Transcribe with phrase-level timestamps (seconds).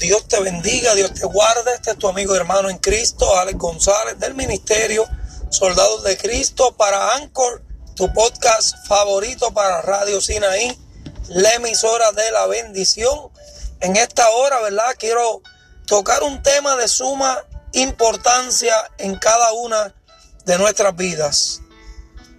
[0.00, 1.74] Dios te bendiga, Dios te guarde.
[1.74, 5.06] Este es tu amigo y hermano en Cristo, Alex González, del Ministerio
[5.50, 7.62] Soldados de Cristo para Anchor,
[7.96, 10.74] tu podcast favorito para Radio Sinaí,
[11.28, 13.30] la emisora de la bendición.
[13.80, 14.96] En esta hora, ¿verdad?
[14.98, 15.42] Quiero
[15.86, 17.38] tocar un tema de suma
[17.72, 19.94] importancia en cada una
[20.46, 21.60] de nuestras vidas.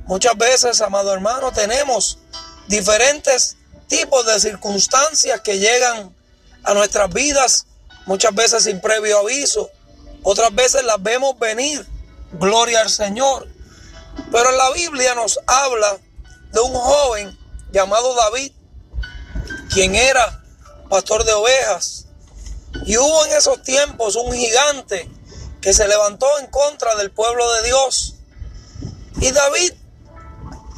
[0.05, 2.17] Muchas veces, amado hermano, tenemos
[2.67, 3.55] diferentes
[3.87, 6.15] tipos de circunstancias que llegan
[6.63, 7.65] a nuestras vidas,
[8.05, 9.69] muchas veces sin previo aviso,
[10.23, 11.85] otras veces las vemos venir,
[12.33, 13.47] gloria al Señor.
[14.31, 15.97] Pero la Biblia nos habla
[16.51, 17.37] de un joven
[17.71, 18.51] llamado David,
[19.73, 20.43] quien era
[20.89, 22.05] pastor de ovejas.
[22.85, 25.09] Y hubo en esos tiempos un gigante
[25.61, 28.15] que se levantó en contra del pueblo de Dios.
[29.19, 29.73] Y David,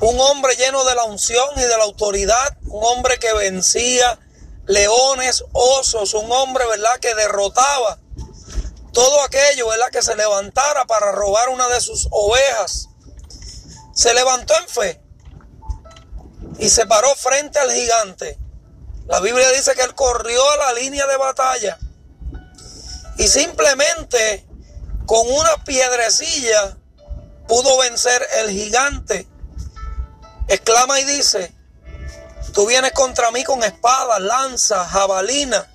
[0.01, 4.19] un hombre lleno de la unción y de la autoridad, un hombre que vencía
[4.65, 7.99] leones, osos, un hombre, ¿verdad?, que derrotaba
[8.91, 12.89] todo aquello, ¿verdad?, que se levantara para robar una de sus ovejas.
[13.93, 15.01] Se levantó en fe
[16.59, 18.39] y se paró frente al gigante.
[19.07, 21.77] La Biblia dice que él corrió a la línea de batalla
[23.17, 24.47] y simplemente
[25.05, 26.77] con una piedrecilla
[27.47, 29.27] pudo vencer el gigante.
[30.47, 31.53] Exclama y dice,
[32.53, 35.67] Tú vienes contra mí con espada, lanza, jabalina,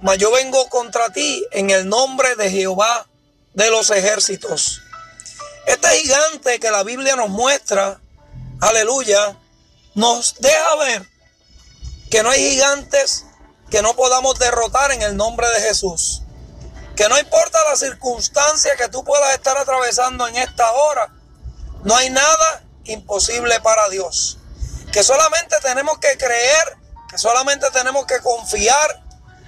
[0.00, 3.06] mas yo vengo contra ti en el nombre de Jehová
[3.54, 4.82] de los ejércitos.
[5.66, 8.00] Este gigante que la Biblia nos muestra,
[8.60, 9.36] aleluya,
[9.94, 11.08] nos deja ver
[12.10, 13.26] que no hay gigantes
[13.70, 16.22] que no podamos derrotar en el nombre de Jesús.
[16.96, 21.14] Que no importa la circunstancia que tú puedas estar atravesando en esta hora,
[21.84, 24.39] no hay nada imposible para Dios
[24.92, 26.76] que solamente tenemos que creer,
[27.08, 29.02] que solamente tenemos que confiar,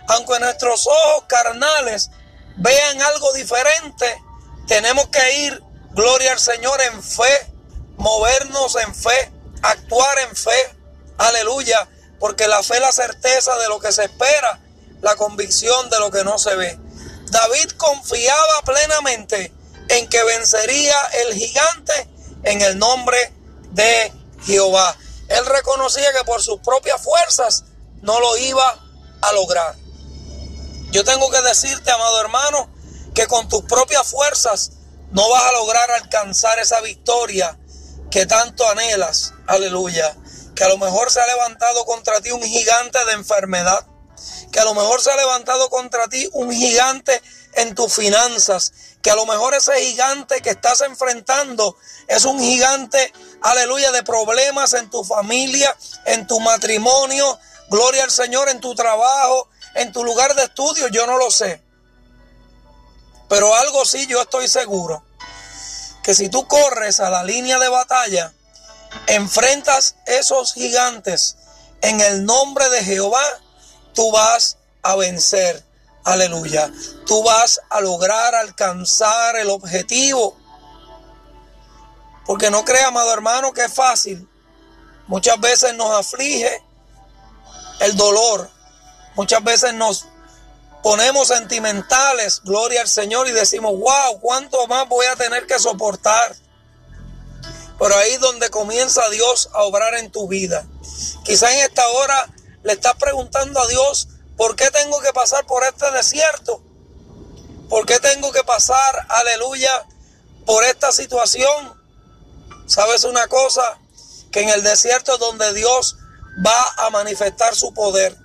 [0.09, 2.11] aunque nuestros ojos carnales
[2.57, 4.23] vean algo diferente,
[4.67, 7.53] tenemos que ir, gloria al Señor, en fe,
[7.97, 9.33] movernos en fe,
[9.63, 10.77] actuar en fe,
[11.19, 11.89] aleluya,
[12.19, 14.61] porque la fe es la certeza de lo que se espera,
[15.01, 16.79] la convicción de lo que no se ve.
[17.31, 19.53] David confiaba plenamente
[19.89, 22.09] en que vencería el gigante
[22.45, 23.33] en el nombre
[23.73, 24.13] de
[24.45, 24.97] Jehová.
[25.33, 27.65] Él reconocía que por sus propias fuerzas
[28.03, 28.79] no lo iba
[29.23, 29.77] a lograr.
[30.91, 32.69] Yo tengo que decirte, amado hermano,
[33.15, 34.73] que con tus propias fuerzas
[35.11, 37.59] no vas a lograr alcanzar esa victoria
[38.11, 39.33] que tanto anhelas.
[39.47, 40.15] Aleluya.
[40.55, 43.87] Que a lo mejor se ha levantado contra ti un gigante de enfermedad.
[44.53, 47.23] Que a lo mejor se ha levantado contra ti un gigante
[47.55, 48.73] en tus finanzas.
[49.03, 51.77] Que a lo mejor ese gigante que estás enfrentando
[52.07, 55.77] es un gigante aleluya, de problemas en tu familia,
[56.07, 61.07] en tu matrimonio, gloria al Señor, en tu trabajo, en tu lugar de estudio, yo
[61.07, 61.63] no lo sé.
[63.29, 65.03] Pero algo sí, yo estoy seguro,
[66.03, 68.33] que si tú corres a la línea de batalla,
[69.07, 71.37] enfrentas esos gigantes
[71.81, 73.25] en el nombre de Jehová,
[73.95, 75.65] tú vas a vencer.
[76.05, 76.71] Aleluya.
[77.07, 80.37] Tú vas a lograr alcanzar el objetivo
[82.27, 84.29] porque no crea, amado hermano, que es fácil.
[85.07, 86.63] Muchas veces nos aflige
[87.81, 88.49] el dolor.
[89.15, 90.07] Muchas veces nos
[90.83, 96.35] ponemos sentimentales, gloria al Señor, y decimos, wow, ¿cuánto más voy a tener que soportar?
[97.79, 100.65] Pero ahí es donde comienza Dios a obrar en tu vida.
[101.25, 102.31] Quizá en esta hora
[102.63, 104.09] le estás preguntando a Dios,
[104.43, 106.61] ¿por qué tengo que pasar por este desierto?
[107.69, 109.87] ¿Por qué tengo que pasar, aleluya,
[110.45, 111.81] por esta situación?
[112.67, 113.79] ¿Sabes una cosa?
[114.33, 115.97] Que en el desierto donde Dios
[116.45, 118.19] va a manifestar su poder.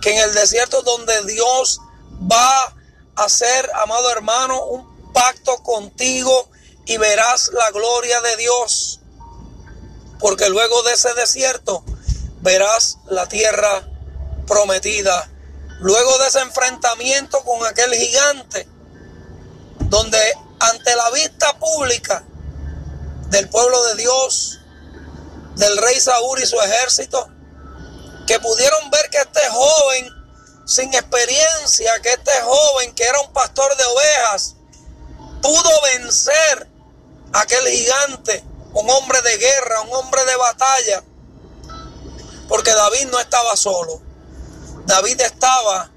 [0.00, 1.80] Que en el desierto donde Dios
[2.30, 2.72] va
[3.16, 6.48] a hacer, amado hermano, un pacto contigo
[6.86, 9.00] y verás la gloria de Dios.
[10.20, 11.82] Porque luego de ese desierto
[12.40, 13.90] verás la tierra
[14.46, 15.30] prometida.
[15.80, 18.68] Luego de ese enfrentamiento con aquel gigante,
[19.80, 20.18] donde
[20.60, 22.24] ante la vista pública
[23.28, 24.60] del pueblo de Dios,
[25.56, 27.28] del rey Saúl y su ejército,
[28.26, 30.24] que pudieron ver que este joven
[30.66, 34.56] sin experiencia, que este joven que era un pastor de ovejas,
[35.42, 36.68] pudo vencer
[37.32, 41.04] a aquel gigante, un hombre de guerra, un hombre de batalla,
[42.48, 44.00] porque David no estaba solo.
[44.86, 45.90] David estaba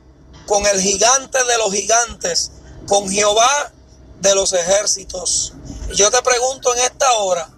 [0.46, 2.52] con el gigante de los gigantes,
[2.88, 3.72] con Jehová
[4.20, 5.54] de los ejércitos.
[5.94, 7.50] Yo te pregunto en esta hora,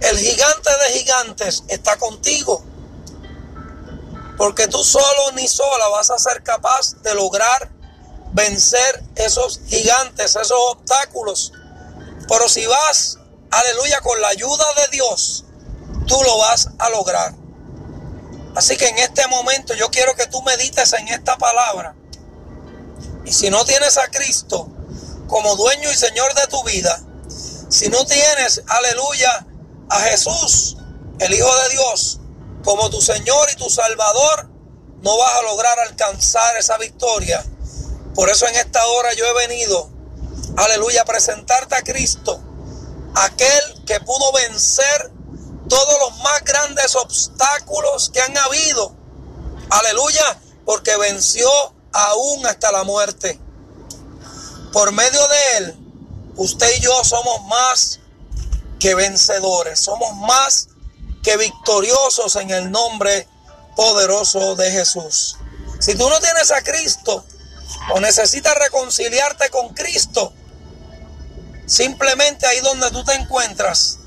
[0.00, 2.64] ¿el gigante de gigantes está contigo?
[4.36, 7.70] Porque tú solo ni sola vas a ser capaz de lograr
[8.32, 11.52] vencer esos gigantes, esos obstáculos.
[12.28, 13.18] Pero si vas,
[13.50, 15.44] aleluya, con la ayuda de Dios,
[16.06, 17.45] tú lo vas a lograr.
[18.56, 21.94] Así que en este momento yo quiero que tú medites en esta palabra.
[23.26, 24.68] Y si no tienes a Cristo
[25.28, 26.98] como dueño y Señor de tu vida,
[27.68, 29.46] si no tienes, aleluya,
[29.90, 30.78] a Jesús,
[31.18, 32.18] el Hijo de Dios,
[32.64, 34.48] como tu Señor y tu Salvador,
[35.02, 37.44] no vas a lograr alcanzar esa victoria.
[38.14, 39.90] Por eso en esta hora yo he venido,
[40.56, 42.40] aleluya, a presentarte a Cristo,
[43.14, 45.12] aquel que pudo vencer
[45.68, 48.94] todos los más grandes obstáculos que han habido.
[49.70, 51.48] Aleluya, porque venció
[51.92, 53.40] aún hasta la muerte.
[54.72, 55.76] Por medio de él,
[56.36, 58.00] usted y yo somos más
[58.78, 60.68] que vencedores, somos más
[61.22, 63.26] que victoriosos en el nombre
[63.74, 65.36] poderoso de Jesús.
[65.80, 67.24] Si tú no tienes a Cristo
[67.94, 70.32] o necesitas reconciliarte con Cristo,
[71.66, 73.98] simplemente ahí donde tú te encuentras,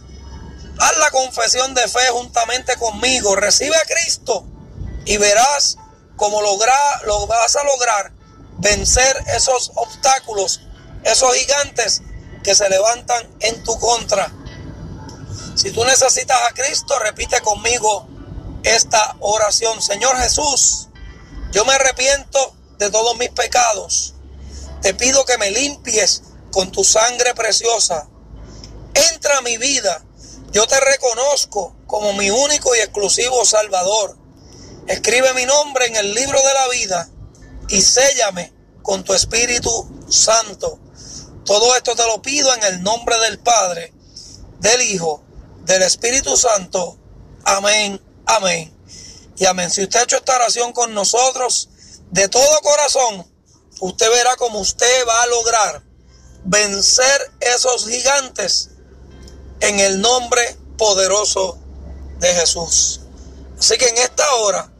[0.79, 4.45] haz la confesión de fe juntamente conmigo, recibe a Cristo
[5.05, 5.77] y verás
[6.15, 8.11] cómo lograr, lo vas a lograr
[8.57, 10.61] vencer esos obstáculos,
[11.03, 12.01] esos gigantes
[12.43, 14.31] que se levantan en tu contra.
[15.55, 18.07] Si tú necesitas a Cristo, repite conmigo
[18.63, 19.81] esta oración.
[19.81, 20.87] Señor Jesús,
[21.51, 24.13] yo me arrepiento de todos mis pecados.
[24.81, 28.07] Te pido que me limpies con tu sangre preciosa.
[28.93, 30.03] Entra a mi vida.
[30.51, 34.17] Yo te reconozco como mi único y exclusivo Salvador.
[34.87, 37.09] Escribe mi nombre en el libro de la vida
[37.67, 38.51] y séllame
[38.81, 39.71] con tu Espíritu
[40.09, 40.79] Santo.
[41.45, 43.93] Todo esto te lo pido en el nombre del Padre,
[44.59, 45.23] del Hijo,
[45.65, 46.97] del Espíritu Santo.
[47.43, 48.75] Amén, amén.
[49.37, 49.69] Y amén.
[49.69, 51.69] Si usted ha hecho esta oración con nosotros
[52.09, 53.31] de todo corazón,
[53.81, 55.83] usted verá cómo usted va a lograr
[56.43, 58.71] vencer esos gigantes
[59.61, 61.57] en el nombre poderoso
[62.19, 63.01] de Jesús.
[63.59, 64.71] Así que en esta hora,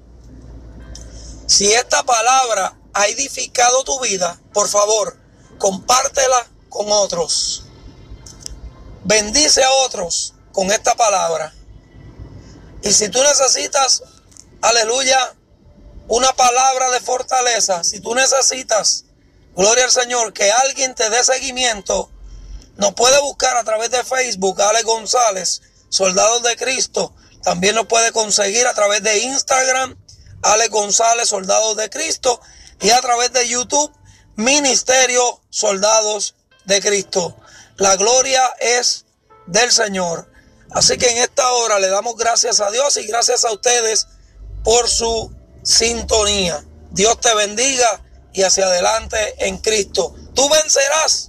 [1.47, 5.17] si esta palabra ha edificado tu vida, por favor,
[5.57, 7.63] compártela con otros.
[9.03, 11.53] Bendice a otros con esta palabra.
[12.81, 14.03] Y si tú necesitas,
[14.61, 15.35] aleluya,
[16.07, 19.05] una palabra de fortaleza, si tú necesitas,
[19.55, 22.09] gloria al Señor, que alguien te dé seguimiento,
[22.79, 27.13] nos puede buscar a través de Facebook, Ale González, Soldados de Cristo.
[27.43, 29.97] También nos puede conseguir a través de Instagram,
[30.41, 32.39] Ale González, Soldados de Cristo.
[32.79, 33.91] Y a través de YouTube,
[34.37, 37.35] Ministerio Soldados de Cristo.
[37.75, 39.03] La gloria es
[39.45, 40.31] del Señor.
[40.71, 44.07] Así que en esta hora le damos gracias a Dios y gracias a ustedes
[44.63, 46.63] por su sintonía.
[46.91, 50.15] Dios te bendiga y hacia adelante en Cristo.
[50.33, 51.28] Tú vencerás